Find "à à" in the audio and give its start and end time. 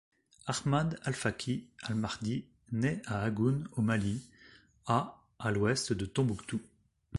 4.87-5.51